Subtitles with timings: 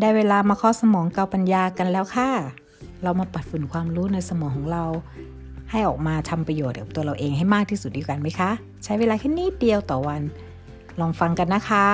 [0.00, 2.30] ได้เวลามาข้อสมองเกาปัญญากันแล้วค่ะ
[3.02, 4.84] เรามาปัดฝุ่นความรู้ในสมองของเรา
[5.70, 8.50] ให้ออกมาทำประโยชน์กับตัวเราเองให้มากที่สุดดีกันไหมคะ
[8.84, 10.22] ใช้เวลาแค่นิดเดียวต่อวัน
[11.00, 11.86] ลองฟังกันนะคะ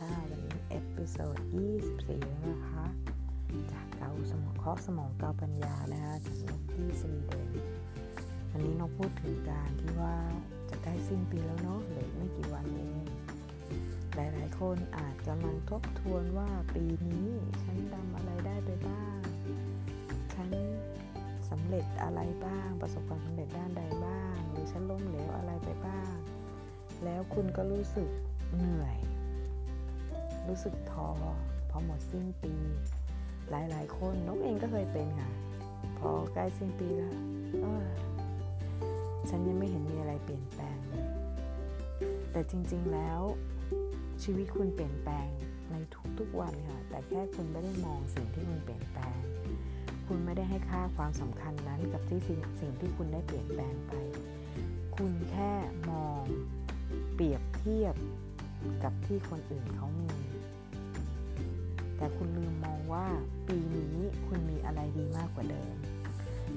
[0.00, 1.36] ค่ะวันนี้ episode
[1.92, 2.84] 24นะคะ
[3.72, 7.48] จากเกาสมองเคาะสมองเกาปัญญานะคะจากนกที่สวีเดน
[8.50, 10.16] วันนี้นกพูดถึงการที่ว่า
[10.70, 13.04] จะใกล้สิ้นปีแล้วเนาะเหลือไม่กี่วันเอง
[14.14, 17.28] หลายๆ คนอาจกำลังทบทวนว่าปีนี้
[17.62, 19.18] ฉันทำอะไรได้ไปบ้าง
[20.34, 20.50] ฉัน
[21.50, 26.14] สำเร็จอะไรบ้าง ประสบความสำเร็จด้านใดบ้าง หรือฉันล้มเหลวอะไรไปบ้าง
[27.04, 28.08] แล้วคุณก็รู้สึก
[28.56, 28.98] เหนื่อย
[30.50, 31.08] รู้สึกท้อ
[31.70, 32.54] พอหมดสิ้นปี
[33.50, 35.30] หลายๆ คนนกเองก็เคยเป็นค่ะ
[35.98, 37.12] พอใกล้สิ้นปีแล้ว
[39.28, 41.06] ฉันยังไม่เห็นมีอะไรเปลี่ยนแปลงเลย
[42.32, 43.20] แต่จริงๆแล้ว
[44.22, 45.28] ชีวิตคุณเปลี่ยนแปลง
[45.70, 45.76] ใน
[46.18, 49.20] ทุกๆวันค่ะ แต่แค่คุณไม่ได้มองสิ่งที่มันเปลี่ยนแปลง
[50.06, 53.94] คุณไม่ได้ให้ค่าความสำคัญนั้นกับที่สิ่งสิ่งที่คุณได้เปลี่ยนแปลงไป
[54.96, 55.52] คุณแค่
[55.90, 56.22] มอง
[57.14, 57.94] เปรียบเทียบ
[58.82, 60.10] กับที่คนอื่นเขามี
[62.00, 63.06] แต่คุณลืมมองว่า
[63.48, 65.74] ปีนี้คุณมีอะไรดีมากกว่าเดิม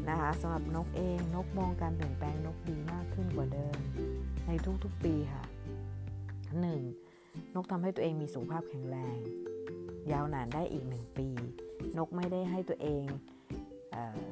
[0.09, 3.77] นะคะสำหรับนกเองนกมองการเปลี่ยนแปลงนกดีมากขึ้นกว่าเดิม
[4.47, 4.51] ใน
[4.83, 5.43] ทุกๆปีค่ะ
[6.89, 7.55] 1.
[7.55, 9.17] นกทำให้ตัวเองมีสุขภาพแข็งแรง
[10.11, 11.29] ยาวนานได้อีกหนึ่งปี
[11.97, 13.05] นกไม่ได้ให้ตัวเอง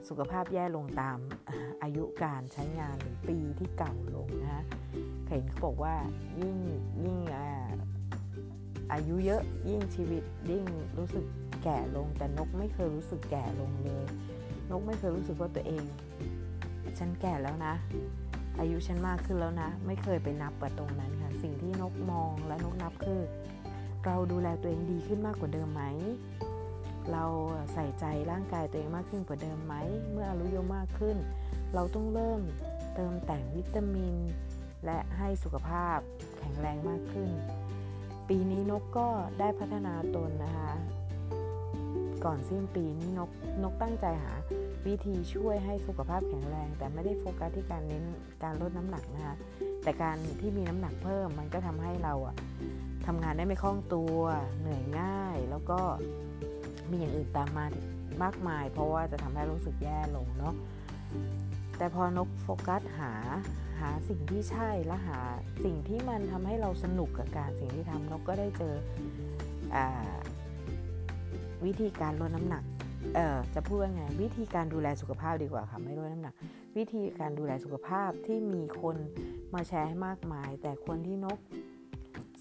[0.10, 1.18] สุขภาพแย่ลงตาม
[1.84, 4.64] อายุการใช้งานหรือปีที่เก่าลงนะ
[5.30, 5.96] เห็นเขาบอกว่า
[6.40, 6.58] ยิ่ง
[7.04, 7.18] ยิ่ง
[8.94, 10.64] อายุเยอะยิ่งชีวิตยิ่ง
[10.98, 11.26] รู้สึก
[11.64, 14.06] แก่ลง แต่นกไม่เคยรู้สึกแก่ลงเลย
[14.72, 15.84] นกไม่เคยรู้สึกว่าตัวเอง
[17.00, 17.74] ฉันแก่แล้วนะ
[18.60, 23.22] อายุฉันมากขึ้นแล้วนะ ไม่เคยไปนับกับตรงนั้นค่ะ สิ่งที่นกมองและนกนับคือ
[24.06, 25.84] เราดูแลตัวเองดีขึ้นมากกว่าเดิมไหม
[27.12, 27.26] เรา
[27.74, 29.76] ใส่ใจร่างกายตัวเองมากขึ้นกว่าเดิมไหม
[30.12, 31.18] เมื่ออายุเยอะมากขึ้น
[31.74, 32.42] เราต้องเริ่ม
[32.96, 34.16] เติมแต่งวิตามิน
[34.86, 35.98] และให้สุขภาพ
[36.38, 37.30] แข็งแรงมากขึ้น
[38.36, 39.08] ปีนี้นกก็
[39.40, 40.72] ได้พัฒนาตนนะคะ
[42.26, 43.30] ก่อนสิ้นปีนี้นก
[43.64, 44.34] นกตั้งใจหา
[44.88, 48.04] วิธีช่วยให้สุขภาพแข็งแรง แต่ไม่ได้โฟกัสที่การเน้น
[48.44, 49.36] การลดน้ำหนักนะคะ
[49.84, 52.36] แต่การที่มีน้ำหนักเพิ่มมันก็ทำให้เราอะ
[53.06, 54.20] ทำงานได้ไม่คล่องตัว
[54.60, 55.80] เหนื่อยง่าย แล้วก็
[56.90, 57.66] มีอย่างอื่นตามมา
[58.24, 60.54] มากมาย เพราะว่าจะทำให้รู้สึกแย่ลงเนาะ
[61.82, 63.14] แต่พอนกโฟกัสหา
[63.80, 65.20] หาสิ่งที่ใช่และหา
[65.64, 68.76] สิ่งที่มันทำให้เราสนุกกับการสิ่งที่ทำนกก็ได้เจอ
[69.76, 69.78] อ
[71.66, 72.64] วิธีการลดน้ำหนัก
[73.16, 76.36] เออจะพูดว่าไงวิธีการดูแลสุขภาพดีกว่าค่ะไม่ลดน้ำหนัก
[76.78, 78.96] วิธีการดูแลสุขภาพที่มีคน
[79.54, 81.38] มาแชร์ให้มากมาย แต่คนที่นก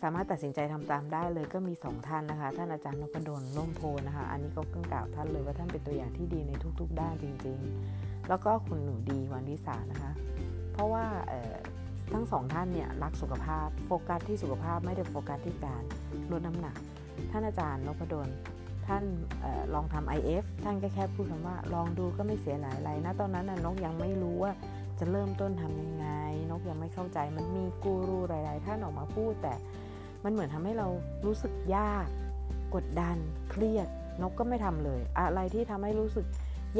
[0.02, 10.12] สามารถตัดสินใจทำตามได้เลยก็มี 2 ท่านนะคะ ท่านอาจารย์นพดลล่มโพนะคะ อันนี้ก็เพิ่งกล่าวท่านเลยว่าท่านเป็นตัวอย่างที่ดีในทุก ๆ ด้านจริง ๆ แล้วก็คุณหนูดีวันวิสานะคะ
[10.72, 11.04] เพราะว่า
[12.12, 15.82] ทั้งสองท่านเนี่ยรักสุขภาพโฟกัสที่สุขภาพไม่ได้โฟกัสที่การ
[16.30, 16.74] ลดน้ำหนัก
[17.30, 18.28] ท่านอาจารย์นพดล
[18.86, 19.04] ท่าน
[19.42, 24.52] ออลองทำ IF ท่านก็แค่พูดคำว่า ลองดูก็ไม่เสียหายอะไรนะตอนนั้นนกยังไม่รู้ว่า
[24.98, 26.06] จะเริ่มต้นทำยังไง
[26.50, 29.54] นกยังไม่เข้าใจมันมีกูรูหลาย ๆ ท่านออกมาพูดแต่
[30.24, 30.88] มันเหมือนทำให้เรา
[31.26, 32.06] รู้สึกยาก
[32.74, 33.16] กดดัน
[33.50, 33.88] เครียด
[34.22, 36.26] นกก็ไม่ทำเลย อะไรที่ทำให้รู้สึก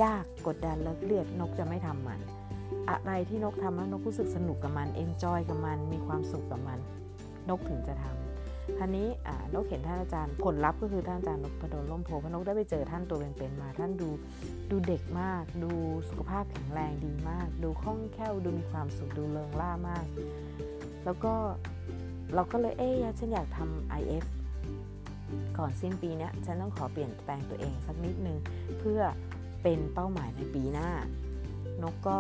[0.03, 2.21] ยากกดดันและเครียดนกจะไม่ทำมัน
[2.91, 6.79] อะไรที่นกทำแล้วนกรู้สึกสนุกกับมันเอนจอยกับมันมีความสุขกับมัน
[7.49, 9.09] นกถึงจะทำท่านนี้
[9.55, 14.09] นกเห็นท่านอาจารย์ผลลัพธ์ก็คือท่านอาจารย์นกพดลล่มโพพนกได้ไปเจอท่านตัวเป็นๆมา ท่านดู
[14.71, 15.73] ดูเด็กมาก ดู
[16.09, 20.07] สุขภาพแข็งแรงดีมาก ดูคล่องแคล่วดูมีความสุขดูเริงร่ามาก
[21.05, 21.35] แล้วก็
[22.35, 24.25] เราก็เลยเอ๊ะฉันอยากทำ IF
[25.59, 28.39] ก่อนสิ้นปีนี้ฉันต้องขอเปลี่ยนแปลงตัวเองสักนิดนึง
[28.81, 29.01] เพื่อ
[29.63, 30.91] เป็นเป้าหมายในปีหน้า
[31.83, 32.19] นกก็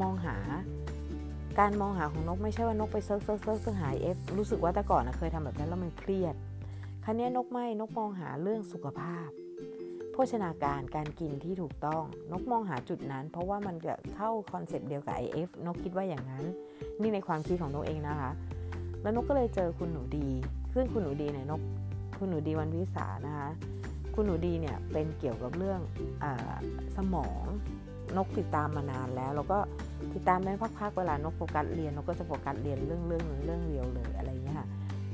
[0.00, 0.36] มองหา
[1.58, 6.34] การมองหาของนกไม่ใช่ว่านกไป search search search หา IF รู้สึกว่าแต่ก่อนนะเคยทำแบบนั้นแล้วมันเครียด
[7.04, 9.28] ครั้นี้นกไม่นกมองหาเรื่องสุขภาพ
[10.12, 12.02] โภชนาการการกินที่ถูกต้อง
[12.32, 16.44] นกมองหาจุดนั้น เพราะว่ามันจะเข้าคอนเซปต์เดียวกับ IF นกคิดว่าอย่างนั้น
[17.00, 18.30] นี่ในความคิดของนกเองนะคะ
[19.02, 20.28] แล้วนกก็เลยเจอคุณหนูดี
[20.74, 21.60] ซึ่งคุณหนูดีเนี่ยนก
[22.18, 23.48] คุณหนูดีวันวิสานะคะ
[24.22, 25.80] คุณหนูดีเนี่ยเป็นเกี่ยวกับเรื่อง
[26.24, 26.26] อ
[26.96, 27.44] สมอง
[28.16, 29.58] นกติดตามมานานแล้ว แล้วก็
[30.14, 34.68] ติดตามแม้พักๆเวลานกโฟกัสเรียนนกก็จะโฟกัสเรียนเรื่องเรื่องเรื่องเรียวเลยอะไรเงี้ยค่ะ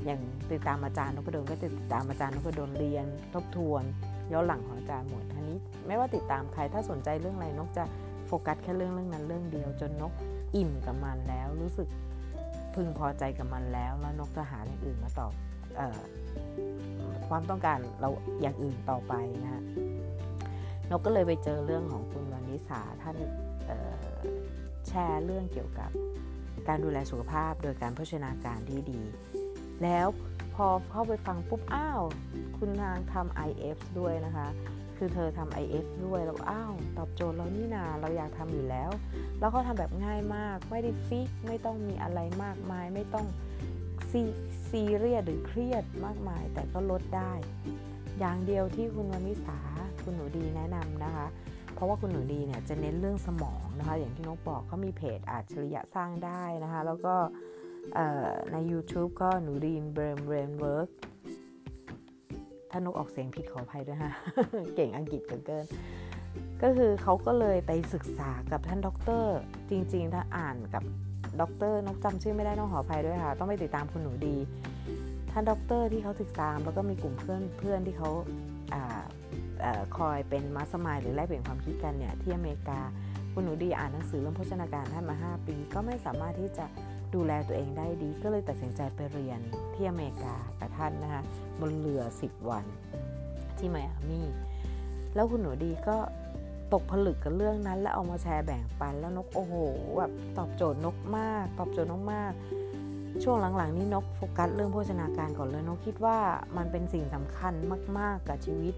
[0.05, 0.19] อย่าง
[0.51, 3.83] ติดตามอาจารย์นพดลก็ติดตามอาจารย์นพดลเรียน ทบทวน
[4.31, 5.57] ย้อนหลังของอาจารย์หมดทีนี้
[5.87, 7.83] ไม่ว่าติดตามใครถ้าสนใจเรื่องอะไรนกจะ
[8.27, 10.13] โฟกัสแค่เรื่องเรื่องนั้นเรื่องเดียว จนนก
[10.55, 11.87] อิ่มกับมันแล้ว รู้สึก
[12.75, 15.33] พึงพอใจกับมันแล้ว แล้วนกจะหาอย่างอื่นมาตอบ
[17.29, 18.09] ความต้องการเรา
[18.41, 19.13] อย่างอื่นต่อไป
[19.43, 19.61] นะ
[20.89, 23.15] นกก็เลยไปเจอเรื่องของคุณวานิสาท่าน
[24.87, 25.89] แชร์เรื่องเกี่ยวกับ
[26.67, 29.01] การดูแลสุขภาพโดยการโภชนาการที่ดี
[29.83, 30.07] แล้ว
[30.55, 32.01] พอเข้าไปฟังปุ๊บอ้าว
[32.57, 34.47] คุณนางทำ IF ด้วยนะคะ
[34.97, 38.89] คือเธอทำ IF ด้วยแล้วอ้าวตอบโจทย์เรานี่นาเราอยากทำอยู่แล้ว
[39.39, 43.25] แล้วเขาทำแบบง่ายมาก ไม่ได้ฟิกไม่ต้องมีอะไรมากมาย ไม่ต้อง
[44.11, 44.21] ซี
[44.69, 47.31] ซีเรียสหรือเครียดมากมาย แต่ก็ลดได้
[48.19, 49.59] อย่างเดียวที่คุณวามิสา
[50.03, 51.27] คุณหนูดีแนะนำนะคะ
[51.73, 57.15] เพราะว่าคุณหนูดีเนี่ยจะเน้นเรื่องสมองนะคะ อย่างที่นกบอกเขามีเพจอาจฉริยะสร้างได้นะคะ แล้วก็
[58.51, 60.89] ใน YouTube ก็หนูดี brain brain work
[62.71, 64.13] ถ้านกออกเสียงผิดขออภัยด้วยฮะ
[64.75, 65.65] เก่งอังกฤษเกิน
[66.61, 69.37] ก็คือเขาก็เลยไปศึกษากับท่านด็อกเตอร์
[69.69, 70.83] จริงๆ ถ้าอ่านกับ
[71.41, 74.35] ด็อกเตอร์นกจำชื่อไม่ได้ต้องขออภัยด้วยค่ะ ต้องไปติดตามคุณหนูดี
[75.31, 78.09] ท่านด็อกเตอร์ที่เขาศึกษาม แล้วก็มีกลุ่มเพื่อนเพื่อนที่เขา
[79.97, 82.79] คอยเป็นมาสมายหรือแลกเปลี่ยนความคิดกันเนี่ยที่อเมริกา
[83.33, 86.65] คุณหนูดีอ่านหนังสือเรื่องโภชนาการท่านมา 5 ปี ก็ไม่สามารถที่จะ
[87.15, 89.39] ดูแลตัวเองได้ดี ก็เลยตัดสินใจไปเรียน
[89.75, 91.23] ที่อเมริกากับท่านนะคะ
[91.61, 92.65] บนเรือ 10 วัน
[93.57, 94.27] ที่ไมอามี่
[95.15, 95.97] แล้วคุณหนูดีก็
[96.73, 99.53] ตกผลึกกับเรื่องนั้นแล้วเอามาแชร์แบ่งปัน แล้วนกโอ้โห
[99.97, 102.33] แบบตอบโจทย์นกมาก ตอบโจทย์นกมาก
[103.23, 106.17] ช่วงหลังๆ นี้นกโฟกัสเรื่องโภชนาการก่อนเลยนกคิดว่า
[106.57, 107.53] มันเป็นสิ่งสำคัญ
[107.97, 108.73] มาก ๆ กับชีวิต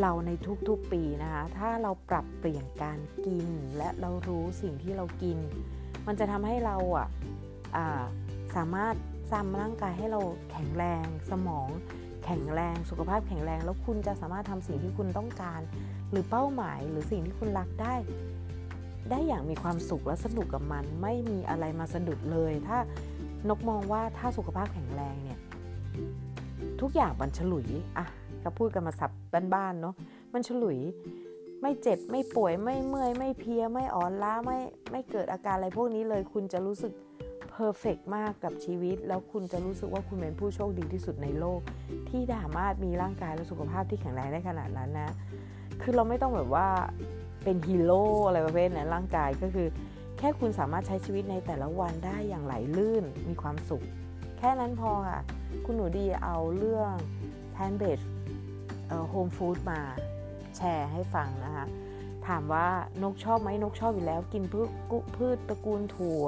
[0.00, 0.30] เราใน
[0.68, 5.38] ทุกๆปีนะคะ ถ้าเราปรับเปลี่ยนการกิน และเรารู้สิ่งที่เรากิน
[6.06, 7.08] มันจะทำให้เราอะ
[8.56, 8.94] สามารถ
[9.30, 10.20] ซ้ำร่างกายให้เรา
[10.50, 11.68] แข็งแรงสมอง
[12.24, 15.60] แข็งแรงสุขภาพแข็งแรง แล้วคุณจะสามารถทำสิ่งที่คุณต้องการ
[16.12, 17.94] หรือเป้าหมายหรือสิ่งที่คุณรักได้
[19.10, 22.78] ได้อย่างมีความสุขและสนุกกับมัน ไม่มีอะไรมาสะดุดเลย ถ้า
[23.48, 25.38] นกมองว่าถ้าสุขภาพแข็งแรงเนี่ย
[26.80, 27.66] ทุกอย่างมันฉลุย
[27.98, 28.06] อะ
[28.44, 29.10] ก็พูดกันมาสับ
[29.54, 29.94] บ้านๆเนาะ
[30.32, 30.78] มันฉลุย
[31.62, 34.58] ไม่เจ็บไม่ป่วยไม่เมื่อยไม่เพียไม่อ่อนล้าไม่
[34.90, 36.92] ไม่เกิดอาการอะไรพวกนี้เลย คุณจะรู้สึก
[37.50, 41.60] เพอร์เฟกมากกับชีวิต แล้วคุณจะรู้สึกว่าคุณเป็นผู้โชคดีที่สุดในโลก
[42.08, 45.10] ที่สามารถมีร่างกายและสุขภาพที่แข็งแรงได้ขนาดนั้นนะ
[45.82, 46.68] คือเราไม่ต้องแบบว่า
[47.44, 49.68] เป็นฮีโร่อะไรประเภทนั้นร่างกายก็คือ
[50.18, 53.84] แค่คุณสามารถใช้ชีวิตในแต่ละวันได้อย่างไหลลื่นมีความสุข
[54.38, 55.20] แค่นั้นพอค่ะ
[55.64, 56.92] คุณหนูดีเอาเรื่อง
[57.52, 58.00] แพนเบส
[59.08, 59.80] โฮมฟู้ดมา
[60.56, 61.66] แชร์ให้ฟังนะคะ
[62.26, 62.66] ถามว่า
[63.02, 64.68] นกชอบไหมนกชอบอยู่แล้ว กินพืช
[65.16, 66.26] พืชตระกูลถั่ว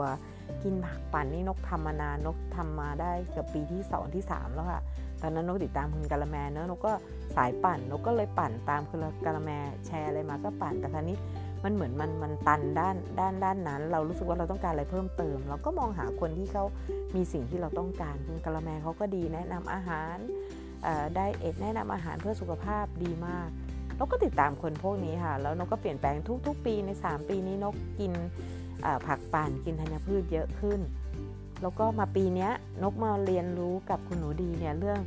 [0.62, 4.82] กินผักปั่นนี่นกทำมานานนกทำมาได้เกือบปีที่2ที่3แล้วค่ะ
[5.24, 6.92] ตอนนั้นนกติดตามคุณกาละแมเนอะนกก็
[7.36, 9.50] สายปั่นนกก็เลยปั่นตามคุณกาละแม
[9.86, 11.16] แชร์อะไรมาก็ปั่นแต่ครั้นี้
[11.64, 16.64] มันเหมือนมันมันตันด้านด้านด้านนั้น เรารู้สึกว่าเราต้องการอะไรเพิ่มเติม เราก็มองหาคนที่เขา
[17.16, 20.16] มีสิ่งที่เราต้องการคุณกาละแมเขาก็ดีแนะนำอาหาร
[21.16, 23.48] ได้เอ็ดแนะนำอาหารเพื่อสุขภาพดีมาก
[23.98, 26.16] นกก็ติดตามคนพวกนี้ค่ะ แล้วนกก็เปลี่ยนแปลง
[26.46, 28.12] ทุก ๆ ปีใน 3 ปีนี้นกกิน
[29.06, 30.80] ผักป่านกินธัญพืชเยอะขึ้น
[31.64, 32.48] แล้วก็มาปีนี้
[32.82, 34.98] นกมาเรียนรู้กับคุณหนูดีเนี่ยเรื่อง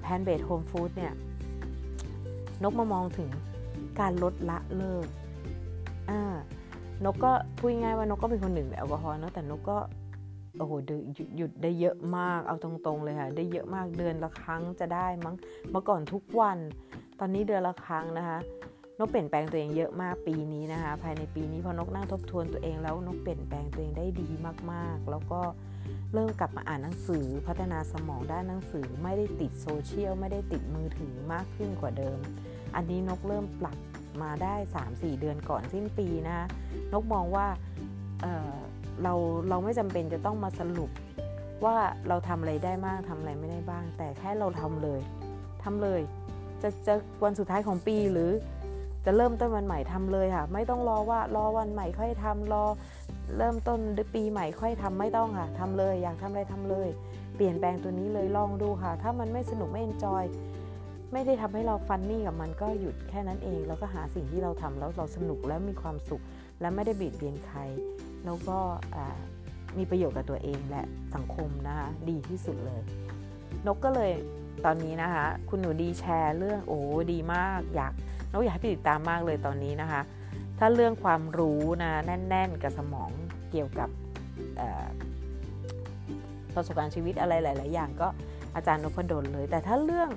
[0.00, 1.12] แพนเบดโฮมฟู้ดเนี่ย
[2.62, 3.30] นกมามองถึง
[4.00, 5.06] การลดละเลิก
[7.04, 9.78] นกก็พูดง่ายว่านกก็เป็นคนหนึ่งแอลกอฮอล์เนาะแต่นกก็
[10.58, 10.72] โอ้โห
[11.36, 15.36] หยุดได้เยอะมากเอาตรงๆเลยค่ะได้เยอะมากเดือนละครั้งจะได้มั้ง
[15.70, 16.58] เมื่อก่อนทุกวัน
[17.18, 18.38] ตอนนี้เดือนละครั้งนะคะ
[18.98, 24.28] นกเปลี่ยนแปลงตัวเองเยอะมากปีนี้นะคะภายในปีนี้พอนกนั่งทบทวนตัวเองแล้วนกเปลี่ยนแปลงตัวเองได้ดี
[24.72, 25.40] มากๆ แล้วก็
[26.14, 32.18] เริ่มกลับมาอ่านหนังสือ พัฒนาสมองด้านหนังสือ ไม่ได้ติดโซเชียล ไม่ได้ติดมือถือมากขึ้นกว่าเดิม
[32.74, 33.76] อันนี้นกเริ่มปรับ
[34.22, 34.54] มาได้
[34.86, 36.38] 3-4 เดือนก่อนสิ้นปีนะ
[36.92, 37.46] นกมองว่า
[38.22, 39.12] เเรา
[39.48, 40.90] เราไม่จำเป็นจะต้องมาสรุป
[41.64, 41.76] ว่า
[42.08, 45.00] เราทำอะไรได้มากทำอะไรไม่ได้บ้าง แต่แค่เราทำเลย
[45.64, 46.00] ทำเลย
[46.62, 48.30] จะจะวันสุดท้ายของปีหรือ
[49.04, 52.64] จะเริ่มต้นวันใหม่ทำเลยค่ะ ไม่ต้องรอว่ารอวันใหม่ค่อยทำรอ
[53.36, 53.78] เริ่มต้น
[54.14, 56.88] ปีใหม่ค่อยทำไม่ต้องค่ะทำเลยอยากทำอะไรทำเลย
[57.36, 60.24] เปลี่ยนแปลงตัวนี้เลยลองดูค่ะ ถ้ามันไม่สนุกไม่เอนจอย
[61.12, 66.22] ไม่ได้ทำให้เราฟันนี่กับมันก็หยุดแค่นั้นเอง แล้วก็หาสิ่งที่เราทำแล้วเราสนุกแล้วมีความสุข
[66.60, 67.58] และไม่ได้บีดเบียนใคร
[68.24, 68.58] แล้วก็
[69.78, 70.82] มีประโยชน์กับตัวเองและ
[71.14, 72.82] สังคมนะคะดีที่สุดเลย
[73.66, 74.12] นกก็เลย
[74.64, 76.78] ตอนนี้นะคะ คุณหนูดีแชร์เรื่องโอ้
[77.12, 77.92] ดีมากอยาก
[78.32, 80.00] นกอยากให้ไปติดตามมากเลยตอนนี้นะคะ
[80.58, 83.10] ถ้าเรื่องความรู้นะแน่น ๆ กับสมอง
[83.50, 83.88] เกี่ยวกับ
[86.54, 88.08] ประสบการณ์ชีวิตอะไรหลาย ๆ อย่างก็
[88.54, 90.10] อาจารย์นพดลเลย แต่ถ้าเรื่อง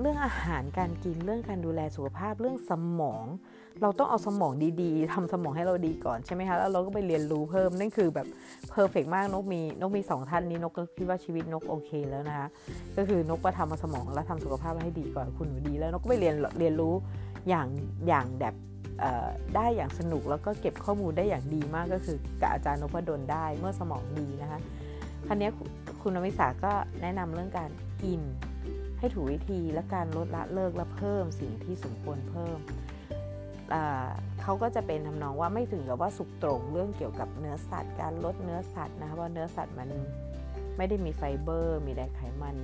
[0.00, 3.26] เรื่องอาหารการกินเรื่องการดูแลสุขภาพเรื่องสมอง
[3.82, 8.26] เราต้องเอาสมองดีๆทำสมองให้เราดีก่อนใช่ไหมคะแล้วเราก็ไปเรียนรู้เพิ่มนั่นคือแบบ
[8.70, 12.48] perfect มากนกมีนกมีสองท่านนี้นกก็คิดว่าชีวิตนกโอเคแล้วนะคะ
[12.96, 16.94] ก็คือนกก็ทำมาสมองแล้วทำสุขภาพให้ดีก่อนคุณหนูดี แล้วนกก็ไปเรียนเรียนรู้
[17.48, 17.66] อย่าง
[18.08, 18.54] อย่างแบบ
[19.56, 24.60] ได้อย่างสนุกแล้วก็เก็บข้อมูลได้อย่างดีมากก็คือกับอาจารย์นพดลได้เมื่อสมองดีนะคะ
[25.26, 25.50] คราวนี้
[26.02, 27.70] คุณวนิษาก็แนะนำเรื่องการ
[28.02, 28.20] กิน
[28.98, 32.58] ให้ถูกวิธีและการลดละเลิกและเพิ่มสิ่งที่สมควรเพิ่ม
[34.42, 39.88] เขาก็จะเป็นทำนองว่าไม่ถึงกับว่าสุดโต่งเรื่องเกี่ยวกับเนื้อสัตว์ การลดเนื้อสัตว์นะคะว่าเนื้อสัตว์มัน
[40.76, 42.56] ไม่ได้มีไฟเบอร์ มีแต่ไขมัน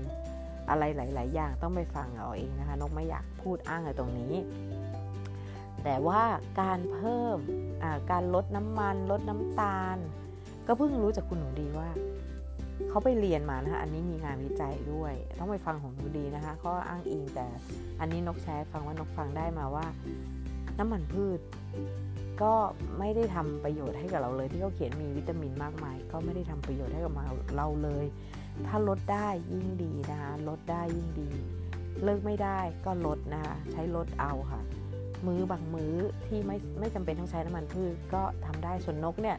[0.71, 4.33] อะไรหลาย ๆ อย่างต้องไปฟังเอาเองนะคะนกไม่อยากพูดอ้างอะไรตรงนี้
[5.85, 6.23] แต่ว่า
[6.61, 7.39] การเพิ่ม
[8.11, 9.97] การลดน้ำมันลดน้ำตาล
[10.67, 11.89] ก็เพิ่งรู้จากคุณหนูดีว่า
[12.89, 17.47] เขาไปเรียนมานะคะอันนี้มีงานวิจัยด้วย ต้องไปฟังของหนูดีนะคะเขาอ้างอิงแต่
[18.01, 19.87] อันนี้นกแชร์ฟังว่านกฟังได้มาว่า
[20.79, 21.41] น้ำมันพืช
[22.43, 22.55] ก็
[22.99, 27.13] ไม่ได้ทำประโยชน์ให้กับเราเลย ที่เขาเขียนมีวิตามินมากมาย ก็ไม่ได้ทำประโยชน์ให้กับ
[27.57, 28.07] เราเลย
[28.67, 31.31] ถ้าลดได้ยิ่งดีนะคะลดได้ยิ่งดี
[32.05, 34.61] เลิกไม่ได้ก็ลดนะคะใช้ลดเอาค่ะ
[35.27, 35.95] มื้อบางมื้อ
[36.27, 39.39] ที่ไม่ไม่จำเป็นต้องใช้น้ำมันพืชก็ทำได้ส่วนนกเนี่ย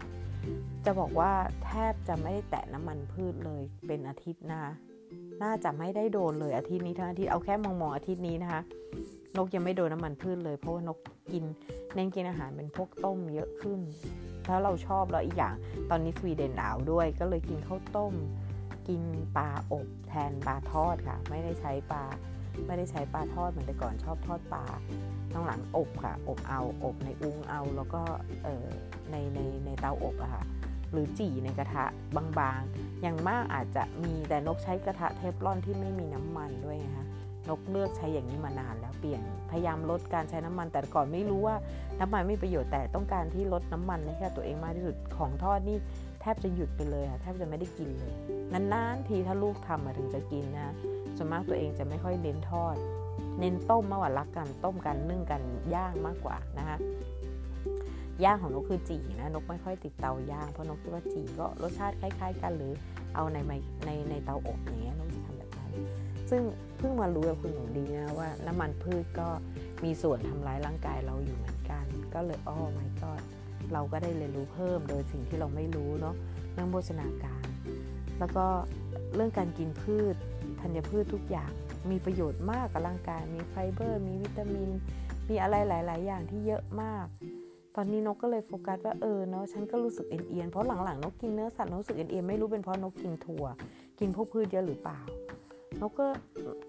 [0.86, 1.32] จะบอกว่า
[1.66, 4.64] แทบจะไม่ได้แตะน้ำมันพืชเลยเป็นอาทิตย์นะ
[5.44, 8.62] น่าจะไม่ได้โดนเลยอาทิตย์นี้ทั้งอาทิตย์เอาแค่มองๆอาทิตย์นี้นะคะ
[9.38, 10.98] นกยังไม่โดนน้ามันพืชเลย เพราะว่านก
[11.32, 11.44] กิน
[11.96, 13.80] เน้นกินอาหารเป็นพวกต้มเยอะขึ้น
[14.48, 15.56] ถ้าเราชอบแล้วอีกอย่าง
[15.90, 18.14] ตอนนี้สวีเดนหนาวด้วย ก็เลยกินข้าวต้ม
[18.88, 19.02] กิน
[19.38, 22.04] ปลาอบแทนปลาทอดค่ะ ไม่ได้ใช้ปลา
[22.68, 24.66] ไม่ได้ใช้ปลาทอดเหมือนแต่ก่อนชอบทอดปลา
[25.36, 28.02] ต้องหลังอบค่ะอบเอาอบในอุ้งเอาแล้วก็
[29.12, 30.44] ในในในเตาอบอะค่ะ
[30.92, 37.06] หรือจี่ในกระทะบางๆ อย่างมากอาจจะมีแต่นกใช้กระทะเทฟลอนที่ไม่มีน้ำมันด้วยนะคะ
[37.50, 41.56] นกเลือกใช้อย่างนี้มานานแล้วเปลี่ยนพยายามลดการใช้น้ำมัน แต่ก่อนไม่รู้ว่า
[42.00, 45.78] น้ำมันไม่ประโยชน์แต่ต้องการที่ลดน้ำมันให้กับตัวเองมากที่สุดของทอดนี่
[46.22, 48.14] แทบจะหยุดไปเลยค่ะแทบจะไม่ได้กินเลย
[48.54, 50.74] นานๆทีถ้าลูกทำมาถึงจะกินนะ
[51.18, 52.76] ส่วนมากตัวเองจะไม่ค่อยเน้นทอด
[53.40, 55.42] เน้นต้มมากกว่ารักกันต้มกันนึ่งกัน
[55.76, 56.78] ย่างมากกว่านะคะ
[58.24, 62.74] ย่างของนกคือจีนะนกไม่ค่อยติดเตาย่างเพราะนกคิดว่าจีก็รสชาติคล้าย ๆ กัน หรือ
[63.16, 63.38] เอาใน
[63.86, 65.72] ในในเตาอบอย่างเงี้ยนกจะทำแบบนั้น
[66.30, 66.42] ซึ่ง
[66.78, 69.28] เพิ่งมารู้กับคุณหนูดีนะว่าน้ำมันพืชก็
[69.84, 73.12] มีส่วนทำร้ายร่างกายเราอยู่เหมือนกัน ก็เลยอ้อไม่ก็
[73.74, 76.16] เราก็ได้เรียนรู้เพิ่มโดยสิ่งที่เราไม่รู้เนาะ
[76.54, 77.46] เรื่องโภชนาการ
[78.20, 78.46] แล้วก็
[79.16, 80.16] เรื่องการกินพืช
[80.62, 81.52] ธัญพืชทุกอย่าง
[81.92, 84.70] มีประโยชน์มากกับร่างกาย มีไฟเบอร์ มีวิตามิน
[85.30, 87.06] มีอะไรหลาย ๆ อย่างที่เยอะมาก
[87.76, 93.46] ตอนนี้นกก็เลยโฟกัสว่าเออเนาะฉันก็รู้สึกเอียนเพราะหลังๆนกกินเนื้อสัตว์นกรู้สึกเอียนไม่รู้เป็นเพราะนกกินถั่ว
[94.00, 95.00] กินพวกพืชเยอะหรือเปล่า
[95.82, 96.08] นกก็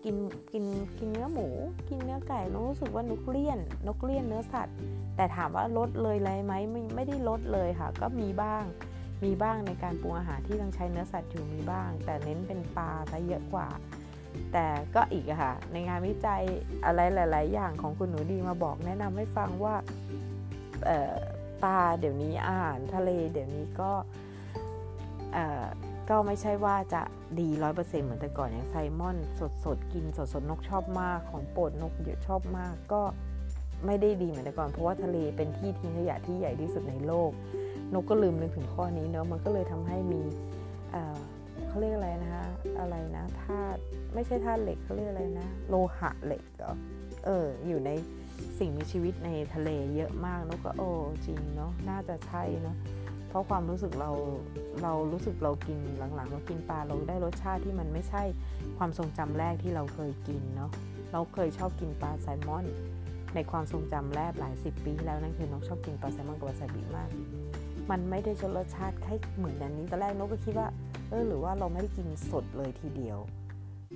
[0.05, 0.17] กิน
[0.53, 0.65] กิน
[0.99, 1.49] กินเนื้อหมู
[1.89, 4.77] กินเนื้อไก่นกรู้สึกว่านกเลี่ยน นกเลี่ยนเนื้อสัตว์
[5.17, 8.65] แต่ถามว่าลดเลยไรไหมไม่ไม่ได้ลดเลยค่ะ ก็มีบ้าง
[9.25, 13.69] มีบ้างในการปรุงอาหารที่ต้องใช้เนื้อสัตว์อยู่มีบ้าง แต่เน้นเป็นปลาซะเยอะกว่า
[14.53, 16.43] แต่ก็อีกอะค่ะ ในงานวิจัย
[16.85, 19.75] อะไรหลาย ๆ อย่างของคุณหนูดีมาบอกแนะนำให้ฟังว่า
[21.63, 23.93] ปลาเดี๋ยวนี้อาหารทะเลเดี๋ยวนี้ก็
[26.11, 27.03] ก็ไม่ใช่ว่าจะ
[27.41, 33.03] ดีร้อยเปอร์เซ็นต์เหมือนแต่ก่อนอย่างไซมอนสดสดกินสดสดนกชอบมากของโปรดนกเยอะชอบมากก็
[33.87, 37.31] ไม่ได้ดีเหมือนแต่ก่อน เพราะว่าทะเลเป็นที่ทิ้งขยะที่ใหญ่ที่สุดในโลก
[37.95, 40.23] นกก็ลืมนึกถึงข้อนี้เนาะมันก็เลยทำให้มี
[41.77, 42.47] เขาเรียกอะไรนะคะ
[42.81, 43.81] อะไรนะธาตุ
[44.15, 46.75] ไม่ใช่ธาตุเหล็กเขาเรียกอะไรนะ โลหะเหล็กเหรอ
[47.25, 47.91] เอออยู่ใน
[48.59, 50.91] สิ่งมีชีวิตในทะเลเยอะมากนกก็โอ้
[51.27, 52.77] จริงเนาะน่าจะใช่เนาะ
[53.29, 54.11] เพราะความรู้สึกเรา
[54.83, 55.79] เรารู้สึกเรากิน
[56.15, 58.23] หลังๆเรากินปลาเราได้รสชาติที่มันไม่ใช่
[58.79, 60.71] ความทรงจำแรกที่เราเคยกินเนาะ
[61.13, 62.65] เราเคยชอบกินปลาไซลมอน
[63.35, 67.11] ในความทรงจำแรกหลายสิบปีแล้วนั่นคือนกชอบกินปลาไซลมอนกับวาซาบิมาก
[67.91, 70.69] มันไม่ได้รสชาติคล้ายเหมือนอันนี้ตอนแรกนกก็คิดว่า
[71.11, 73.19] เออหรือว่าเราไม่ได้กินสดเลยทีเดียว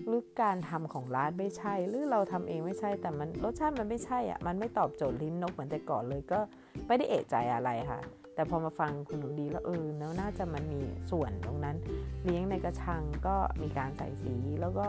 [0.06, 6.40] หรือการทำของร้านไม่ใช่ หรือเราทำเองไม่ใช่แต่มันรสชาติมันไม่ใช่อะมันไม่ตอบโจทย์ลิ้นนกเหมือนแต่ก่อนเลยก็
[6.86, 8.00] ไม่ได้เอะใจอะไรค่ะ
[8.34, 11.76] แต่พอมาฟังคุณหนูดีแล้วเออแล้วน่าจะมันมีส่วนตรงนั้น
[12.24, 14.86] เลี้ยงในกระชังก็มีการใส่สีแล้วก็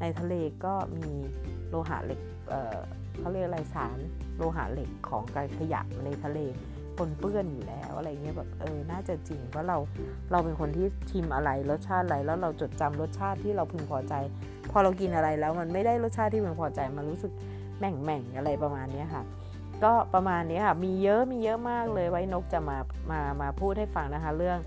[0.00, 0.34] ในทะเล
[0.64, 1.08] ก็มี
[1.68, 3.98] โลหะเหล็กเเขาเรียกอะไรสาร
[4.36, 6.38] โลหะเหล็กของการขยะในทะเล
[6.98, 9.78] ปนเปื้อนอยู่แล้วอะไรเงี้ยแบบเออน่าจะจริงเพราะเรา
[10.30, 14.14] เราเป็นคนที่ชิมอะไรรสชาติอะไรแล้วเราจดจำรสชาติที่เราพึงพอใจ
[14.70, 17.32] พอเรากินอะไรแล้วมันไม่ได้รสชาติที่พึงพอใจมันรู้สึก
[17.78, 19.22] แม่งแม่งอะไรประมาณนี้ค่ะ
[19.84, 22.78] ก็ประมาณนี้ค่ะมีเยอะมีเยอะมากเลยไว้นกจะมา
[23.10, 24.58] มามาพูดให้ฟังนะคะ เรื่อง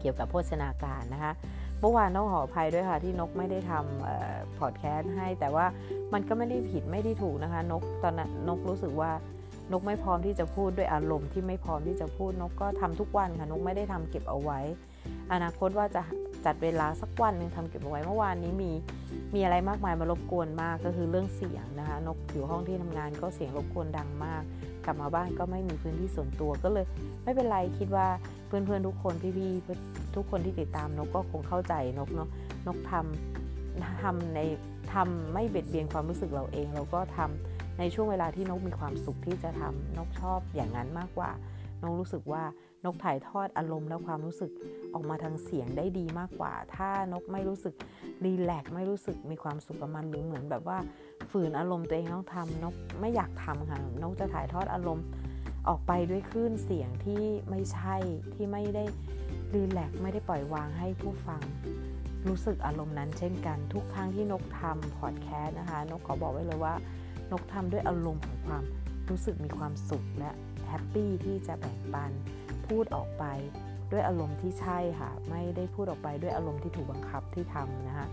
[0.00, 1.32] เกี่ยวกับโภชนาการนะคะ
[1.80, 5.66] เมื่อวานต้องขออภัยด้วยค่ะ ที่นกไม่ได้ทำพอดแคสต์ให้ แต่ว่า
[6.12, 9.10] มันก็ไม่ได้ผิดไม่ได้ถูกนะคะ นกตอนนั้นนกรู้สึกว่า
[9.72, 14.60] นกไม่พร้อมที่จะพูดด้วยอารมณ์ที่ไม่พร้อมที่จะพูดนกก็ทำทุกวันค่ะนกไม่ได้ทำเก็บเอาไว้
[15.32, 16.02] อนาคตว่าจะ
[16.44, 18.70] จัดเวลาสักวันหนึ่งทำเก็บเอาไว้เมื่อวานนี้มี
[19.34, 24.42] มีอะไรมากมายมารบกวนมากก็คือเรื่องเสียงนะคะ นกอยู่ห้องที่ทำงานก็เสียงรบกวนดังมาก
[24.84, 26.86] กลับมาบ้านก็ไม่มีพื้นที่ส่วนตัวก็เลย
[27.24, 28.06] ไม่เป็นไรคิดว่า
[28.46, 32.28] เพื่อนๆทุกคนพี่ๆทุกคนที่ติดตามนกก็คงเข้าใจนกเนาะ
[32.66, 34.40] นกทำทำใน
[34.92, 41.30] ทำไม่เบียดเบียนความรู้สึกเราเองเราก็ทำ ในช่วงเวลาที่นกมีความสุขที่จะทำนกชอบอย่างนั้นมากกว่า
[41.82, 42.42] นกรู้สึกว่า
[42.84, 44.50] นกถ่ายทอดอารมณ์และความรู้สึก
[44.94, 47.74] ออกมาทางเสียงได้ดีมากกว่า ถ้านกไม่รู้สึก
[48.24, 50.78] รีแลกไม่รู้สึกมีความสุขกับมันหรือเหมือนแบบว่า
[51.30, 55.04] ฝืนอารมณ์ตัวเองต้องทำนกไม่อยากทำค่ะนกจะถ่ายทอดอารมณ์
[55.68, 57.96] ออกไปด้วยคลื่นเสียงที่ไม่ใช่
[58.34, 58.84] ที่ไม่ได้
[59.54, 61.42] รีแลกไม่ได้ปล่อยวางให้ผู้ฟัง
[62.28, 66.74] รู้สึกอารมณ์นั้นเช่นกันทุกครั้งที่นกทำพอดแคสต์นะคะ นกขอบอกไว้เลยว่า
[67.32, 68.64] นกทำด้วยอารมณ์ของความ
[69.10, 70.30] รู้สึกมีความสุขและ
[70.68, 72.10] happy ที่จะแบ่งปัน
[72.66, 73.24] พูดออกไป
[73.92, 78.06] ด้วยอารมณ์ที่ใช่ค่ะ ไม่ได้พูดออกไปด้วยอารมณ์ที่ถูกบังคับที่ทำนะคะ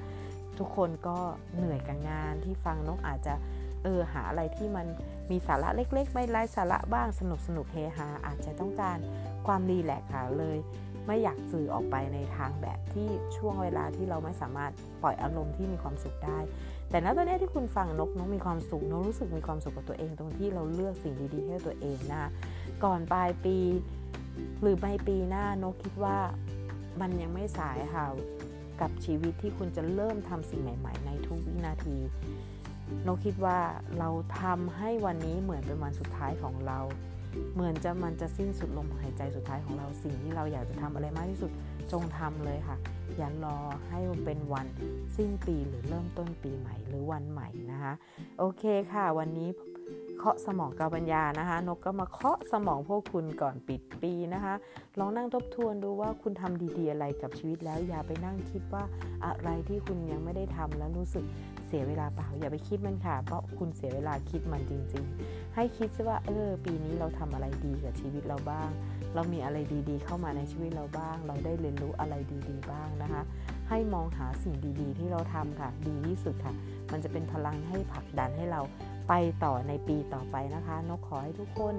[0.59, 1.17] ทุกคนก็
[1.55, 3.33] เหนื่อยกับงานที่ฟังนกอาจจะ
[3.83, 4.87] เออหาอะไรที่มัน
[5.31, 8.97] มีสาระเล็ก ๆ ไม่ไร้สาระบ้างสนุกสนุกเฮฮาอาจจะต้องการ
[9.47, 10.57] ความ relax ค่ะเลย
[11.07, 16.39] ไม่อยากสื่อออกไปในทางแบบที่ช่วงเวลาที่เราไม่สามารถปล่อยอารมณ์ที่มีความสุขได้
[16.91, 22.23] แต่ณตอนนี้ที่คุณฟังนกนกมีความสุขนกรู้สึกมีความสุขกับตัวเอง ตรงที่เราเลือกสิ่งดีๆให้ตัวเองนะ
[22.83, 23.57] ก่อนปลายปี
[24.61, 26.17] หรือไม่ปีหน้านกคิดว่า
[27.01, 28.05] มันยังไม่สายค่ะ
[28.81, 31.97] กับชีวิตที่คุณจะเริ่มทำสิ่งใหม่ ๆ ในทุกวินาที
[33.07, 33.59] นกคิดว่า
[33.99, 34.09] เรา
[34.41, 36.79] ทำให้วันนี้เหมือนเป็นวันสุดท้ายของเรา
[37.53, 41.51] เหมือนจะมันจะสิ้นสุดลมหายใจสุดท้ายของเราสิ่งที่เราอยากจะทำอะไรมากที่สุด
[41.91, 42.77] จงทำเลยค่ะ
[43.17, 43.57] อย่ารอ
[43.89, 44.67] ให้เป็นวัน
[45.17, 47.93] สิ้นปีหรือเริ่มต้นปีใหม่หรือวันใหม่นะคะ
[48.39, 49.49] โอเคค่ะ วันนี้
[50.23, 54.53] เคาะสมองกาบัญญานะคะ นกก็มาเคาะสมองพวกคุณก่อนปิดปีนะคะ
[54.99, 58.83] ลองนั่งทบทวนดูว่าคุณทำดีๆอะไรกับชีวิตแล้ว อย่าไปนั่งคิดว่า
[59.25, 61.25] อะไรที่คุณยังไม่ได้ทำแล้วรู้สึก
[61.67, 68.69] เสียเวลาเปล่า อย่าไปคิดมันค่ะ เพราะคุณเสียเวลาคิดมันจริง ๆ ให้คิดซะว่าเออปีนี้เราทำอะไรดีกับชีวิตเราบ้าง
[69.15, 69.57] เรามีอะไร
[69.89, 72.15] ดีๆ เข้ามาในชีวิตเราบ้าง เราได้เรียนรู้อะไร
[72.49, 73.21] ดีๆ บ้างนะคะ
[73.69, 76.53] ให้มองหาสิ่งดีๆ ที่เราทำค่ะ ดีที่สุดค่ะ
[76.91, 78.61] มันจะเป็นพลังให้ผลักดันให้เรา
[79.13, 81.75] ไปต่อในปีต่อไปนะคะ นกขอให้ทุกคน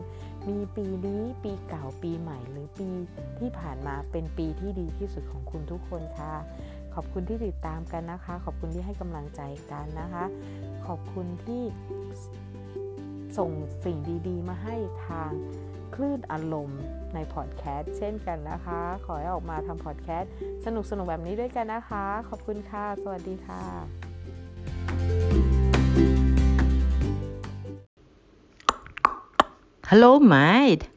[0.48, 2.90] มีปีนี้ปีเก่าปีใหม่หรือปี
[3.38, 6.32] ที่ผ่านมาเป็นปีที่ดีที่สุดของคุณทุกคนค่ะ
[6.94, 9.40] ขอบคุณที่ติดตามกันนะคะ ขอบคุณที่ให้กำลังใจ
[9.70, 10.24] กันนะคะ
[10.86, 11.62] ขอบคุณที่
[13.38, 13.50] ส่ง
[13.84, 15.30] สิ่งดีๆ มาให้ทาง
[15.94, 16.80] คลื่นอารมณ์
[17.14, 20.32] ในพอดแคสต์เช่นกันนะคะ ขอให้ออกมาทำพอดแคสต์
[20.64, 20.66] ส
[20.98, 24.11] นุกๆแบบนี้ด้วยกันนะคะ ขอบคุณค่ะ สวัสดีค่ะ
[29.92, 30.91] Hello, mate.